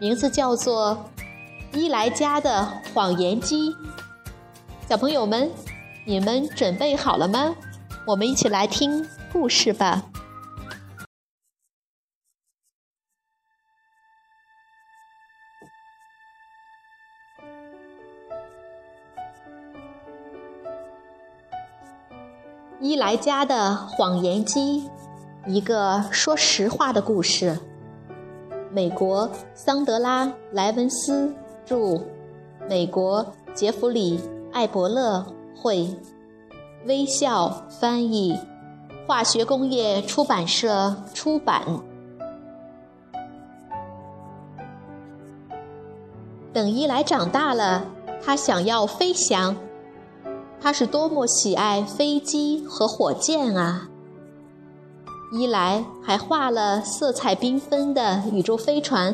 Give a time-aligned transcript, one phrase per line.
[0.00, 1.08] 名字叫做
[1.78, 3.70] 《伊莱家的谎言机》。
[4.88, 5.50] 小朋友们，
[6.04, 7.54] 你们准备好了吗？
[8.06, 10.02] 我们一起来听故事吧。
[22.80, 24.90] 伊莱家的谎言机，
[25.46, 27.58] 一个说实话的故事。
[28.74, 31.32] 美国桑德拉·莱文斯
[31.64, 32.00] 著，
[32.68, 34.18] 美国杰弗里·
[34.52, 35.24] 艾伯勒
[35.56, 35.88] 绘，
[36.84, 38.36] 微笑翻译，
[39.06, 41.62] 化学工业出版社出版。
[46.52, 47.84] 等伊莱长大了，
[48.20, 49.54] 他想要飞翔。
[50.60, 53.88] 他是多么喜爱飞机和火箭啊！
[55.36, 59.12] 伊莱还画了色彩缤纷的宇宙飞船。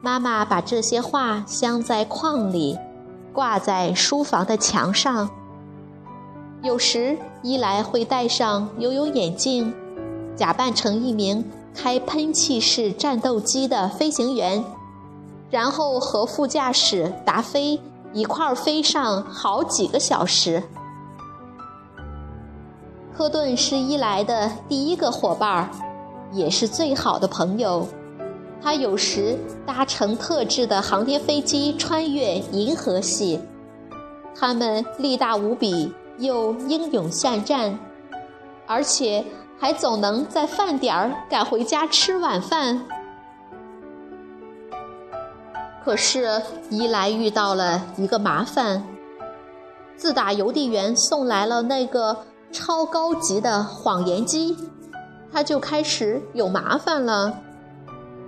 [0.00, 2.78] 妈妈把这些画镶在框里，
[3.32, 5.28] 挂在书房的墙上。
[6.62, 9.74] 有时，伊莱会戴上游泳眼镜，
[10.36, 14.62] 假扮成一名开喷气式战斗机的飞行员，
[15.50, 17.80] 然后和副驾驶达菲
[18.12, 20.62] 一块儿飞上好几个小时。
[23.16, 25.70] 科顿是伊莱的第一个伙伴儿，
[26.32, 27.88] 也是最好的朋友。
[28.60, 33.40] 他有时搭乘特制的航天飞机穿越银河系。
[34.38, 37.78] 他们力大无比，又英勇善战，
[38.66, 39.24] 而且
[39.58, 42.84] 还总能在饭点儿赶回家吃晚饭。
[45.82, 48.86] 可是伊莱遇到了一个麻烦。
[49.96, 52.14] 自打邮递员送来了那个。
[52.56, 54.56] 超高级的谎言机，
[55.30, 57.38] 他就开始有麻烦了。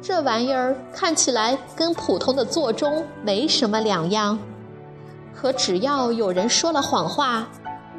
[0.00, 4.38] 这玩意儿看起来跟普通的座钟没什么两样，
[5.34, 7.46] 可只要有人说了谎话，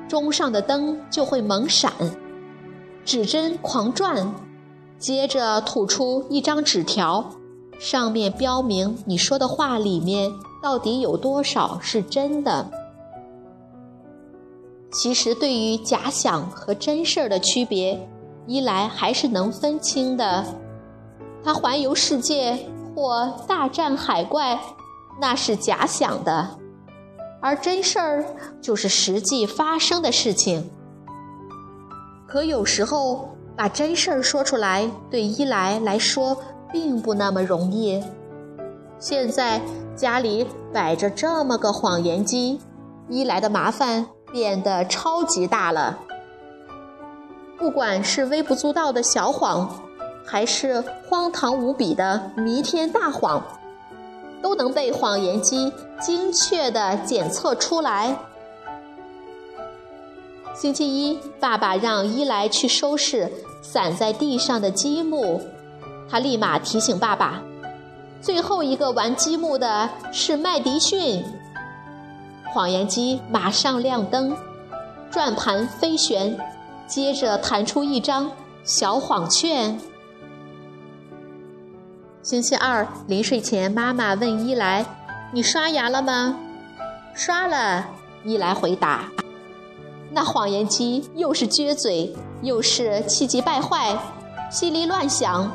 [0.08, 1.94] 钟上的灯就会猛闪，
[3.06, 4.34] 指针狂转，
[4.97, 7.24] 接着吐出一张纸条，
[7.78, 12.72] 上面标明你说的话里面到底有多少是真的。
[14.98, 18.08] 其实，对于假想和真事儿的区别，
[18.48, 20.46] 伊莱还是能分清的。
[21.44, 22.58] 他环游世界
[22.96, 24.58] 或大战海怪，
[25.20, 26.58] 那是假想的；
[27.42, 28.26] 而真事儿
[28.62, 30.72] 就是实际发生的事情。
[32.26, 33.28] 可有时候，
[33.58, 36.38] 把真事儿说出来，对伊莱来说
[36.72, 38.02] 并不那么容易。
[38.98, 39.62] 现在
[39.94, 42.62] 家里摆着这么个谎言机，
[43.10, 44.08] 伊莱的麻烦。
[44.35, 45.97] 变得超级大了。
[47.57, 49.79] 不管是微不足道的小谎，
[50.25, 53.41] 还是荒唐无比的弥天大谎，
[54.41, 58.18] 都能被谎言机精确地检测出来。
[60.53, 63.31] 星期一，爸爸让伊莱去收拾
[63.62, 65.40] 散在地上的积木，
[66.09, 67.41] 他立马提醒爸爸
[68.19, 71.23] ：“最后一个玩积木的是麦迪逊。”
[72.56, 74.34] 谎言机马上亮灯，
[75.12, 76.40] 转盘飞旋，
[76.88, 78.32] 接着弹出一张
[78.64, 79.78] 小谎券。
[82.24, 84.86] 星期二临睡前，妈妈问伊莱
[85.36, 86.40] ：“你刷牙了吗
[87.14, 87.88] ？”“刷了。”
[88.24, 89.12] 伊莱回答。
[90.12, 93.97] 那谎言机又是撅嘴，又是气急败坏，
[94.50, 95.52] 叽里乱响，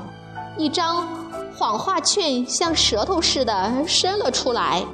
[0.59, 1.09] 一张
[1.57, 4.85] 谎话券像舌头似的伸了出来。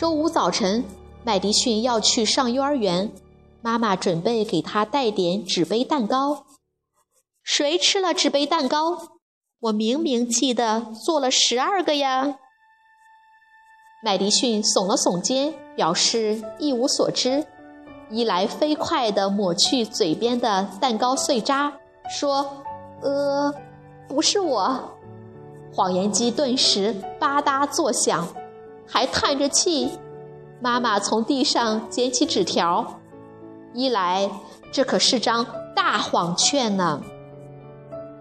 [0.00, 0.82] 周五早晨，
[1.24, 3.12] 麦迪逊要去上幼儿园，
[3.60, 6.46] 妈妈准备给他带点纸杯蛋糕。
[7.42, 8.96] 谁吃了纸杯蛋糕？
[9.60, 12.38] 我明明记得做了十二个呀！
[14.02, 17.46] 麦迪逊耸了耸肩，表示一无所知。
[18.08, 21.74] 伊莱飞快地抹去嘴边的蛋糕碎渣，
[22.08, 22.64] 说
[23.04, 23.52] ：“呃，
[24.08, 24.98] 不是我。”
[25.76, 28.26] 谎言机顿时吧嗒作响。
[28.90, 29.92] 还叹着气，
[30.60, 33.00] 妈妈从地上捡起纸条，
[33.72, 34.28] 一来
[34.72, 37.00] 这可是张大谎券呢。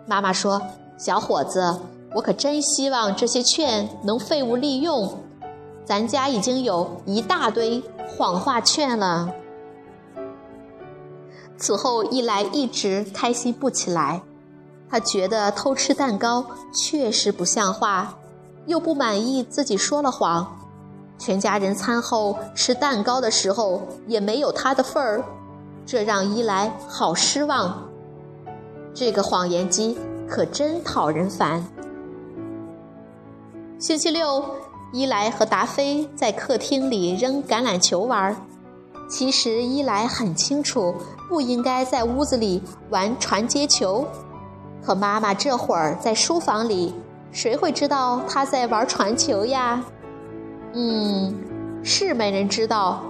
[0.06, 0.62] 妈妈说
[0.98, 1.80] ：“小伙子，
[2.14, 5.18] 我可真希望这些券能废物利用。
[5.84, 9.34] 咱家已经有一大堆谎话券了。
[11.58, 14.22] 此后，一来一直开心不起来。
[14.90, 18.18] 他觉得偷吃蛋糕确实不像话，
[18.66, 20.56] 又不满意自己说了谎。
[21.18, 25.24] 全家人餐后吃蛋糕的时候也没有他的份儿，
[25.86, 27.90] 这让伊莱好失望。
[28.94, 29.98] 这个谎言机
[30.28, 31.66] 可真讨人烦。
[33.78, 34.44] 星期六，
[34.92, 38.36] 伊莱和达菲在客厅里扔橄榄球玩。
[39.10, 40.94] 其实伊莱很清楚，
[41.28, 42.62] 不应该在屋子里
[42.92, 44.06] 玩传接球。
[44.86, 46.94] 可妈妈这会儿在书房里，
[47.32, 49.84] 谁会知道他在玩传球呀？
[50.74, 51.34] 嗯，
[51.84, 53.04] 是没人知道。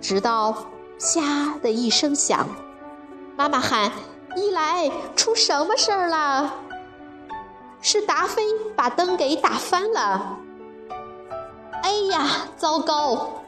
[0.00, 0.52] 直到
[0.98, 2.46] “啪”的一声响，
[3.36, 3.90] 妈妈喊
[4.36, 6.54] ：“伊莱，出什么事儿了？”
[7.82, 8.42] 是达菲
[8.76, 10.38] 把灯给打翻了。
[11.82, 13.42] 哎呀，糟糕！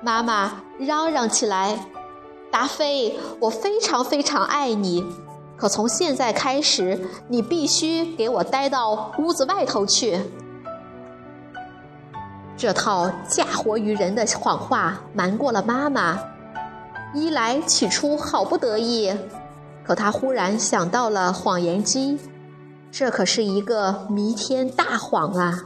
[0.00, 1.86] 妈妈嚷嚷起来
[2.50, 5.04] ：“达菲，我非常非常爱你。”
[5.56, 10.20] 可从现在开始，你必须给我待到屋子外头去。
[12.56, 16.18] 这套嫁祸于人的谎话瞒过了妈妈。
[17.14, 19.14] 伊莱起初好不得意，
[19.84, 22.18] 可他忽然想到了谎言机，
[22.90, 25.64] 这可是一个弥天大谎啊！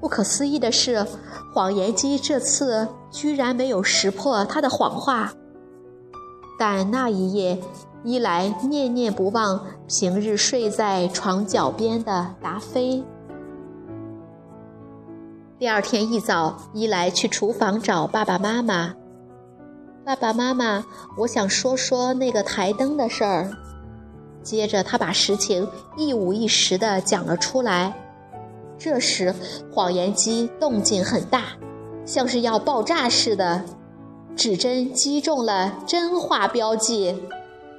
[0.00, 1.06] 不可思议的是，
[1.54, 5.32] 谎言机这次居然没有识破他的谎话。
[6.58, 7.58] 但那一夜。
[8.02, 13.04] 伊莱念念不忘平日睡在床脚边的达菲。
[15.58, 18.94] 第二天一早，伊莱去厨房找爸爸妈妈。
[20.02, 20.86] 爸爸妈妈，
[21.18, 23.50] 我想说说那个台灯的事儿。
[24.42, 27.94] 接着，他把实情一五一十地讲了出来。
[28.78, 29.34] 这时，
[29.70, 31.42] 谎言机动静很大，
[32.06, 33.62] 像是要爆炸似的，
[34.34, 37.14] 指针击中了真话标记。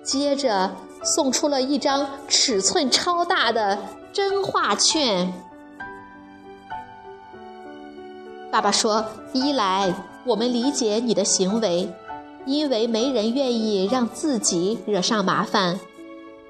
[0.03, 0.71] 接着
[1.03, 3.77] 送出了一张尺寸超大的
[4.11, 5.31] 真话券。
[8.51, 9.93] 爸爸说：“一来，
[10.25, 11.89] 我们理解你的行为，
[12.45, 15.79] 因为没人愿意让自己惹上麻烦。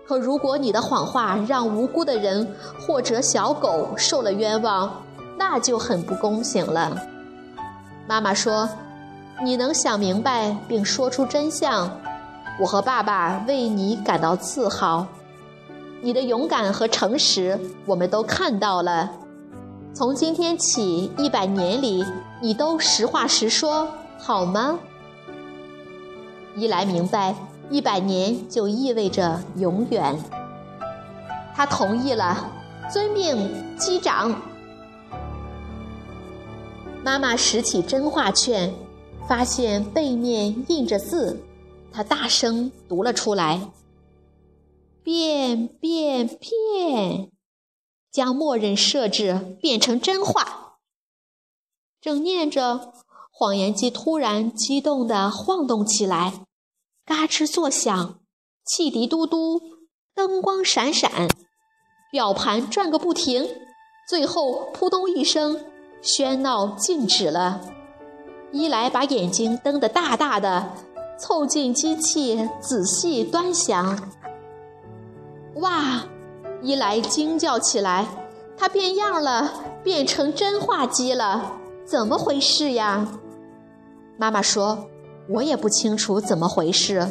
[0.07, 5.03] 可如果你的谎话让无辜的人或者小狗受了冤枉，
[5.37, 6.97] 那就很不公平了。”
[8.07, 8.67] 妈妈说
[9.43, 11.89] ：“你能想明白并说出真相。”
[12.59, 15.07] 我和爸爸为你感到自豪，
[16.01, 19.09] 你的勇敢和诚实我们都看到了。
[19.93, 22.05] 从今天起一百年里，
[22.41, 23.87] 你都实话实说，
[24.17, 24.79] 好吗？
[26.55, 27.35] 伊莱明白，
[27.69, 30.15] 一百年就意味着永远。
[31.55, 32.49] 他同意了，
[32.91, 34.35] 遵命，机长。
[37.03, 38.71] 妈妈拾起真话券，
[39.27, 41.41] 发现背面印着字。
[41.93, 43.71] 他大声读了出来
[45.03, 47.31] ：“变变变，
[48.11, 50.77] 将默认设置变成真话。”
[52.01, 52.93] 正念着，
[53.31, 56.45] 谎言机突然激动地晃动起来，
[57.05, 58.19] 嘎吱作响，
[58.65, 59.61] 汽笛嘟嘟，
[60.15, 61.27] 灯光闪闪，
[62.11, 63.47] 表盘转个不停，
[64.07, 65.63] 最后扑通一声，
[66.01, 67.61] 喧闹静止了。
[68.51, 70.73] 伊莱把眼睛瞪得大大的。
[71.21, 73.95] 凑近机器仔细端详，
[75.57, 76.03] 哇！
[76.63, 78.07] 伊莱惊叫起来，
[78.57, 81.51] 它变样了，变成真话机了，
[81.85, 83.07] 怎么回事呀？
[84.17, 84.87] 妈妈说
[85.29, 87.07] ：“我也不清楚怎么回事，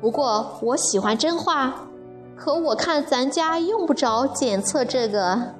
[0.00, 1.86] 不过我喜欢真话。
[2.36, 5.54] 可我看咱家用不着检测这个。”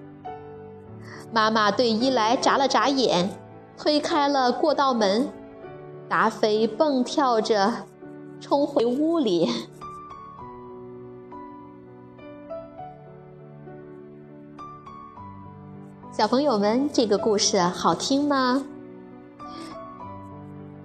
[1.33, 3.31] 妈妈对伊莱眨了眨眼，
[3.79, 5.29] 推开了过道门，
[6.09, 7.73] 达菲蹦跳着。
[8.43, 9.49] 冲回屋里，
[16.13, 18.65] 小朋友们，这个故事好听吗？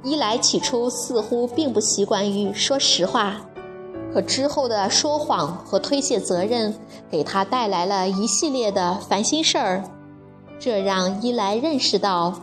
[0.04, 3.38] 伊莱起初似乎并不习惯于说实话，
[4.14, 6.76] 可之后的说谎和推卸责任
[7.10, 9.84] 给他带来了一系列的烦心事儿，
[10.60, 12.42] 这让伊莱认识到，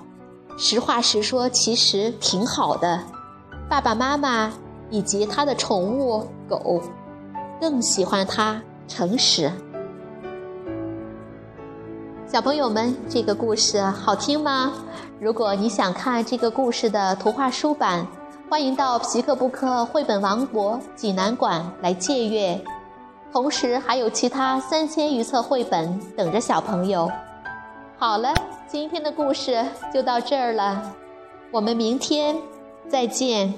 [0.59, 3.05] 实话实说其实挺好的。
[3.69, 4.53] 爸爸妈妈。
[4.95, 6.81] 以及他的宠物狗，
[7.61, 9.51] 更喜欢他诚实。
[12.29, 14.73] 小朋友们，这个故事好听吗？
[15.19, 18.07] 如果你想看这个故事的图画书版，
[18.49, 22.61] 欢迎到皮克布克绘本王国济南馆来借阅。
[23.33, 27.11] 同时还有其他三千余册绘本等着小朋友。
[27.99, 28.33] 好了，
[28.69, 29.61] 今天的故事
[29.93, 30.95] 就到这儿了，
[31.51, 32.37] 我们明天
[32.89, 33.53] 再见。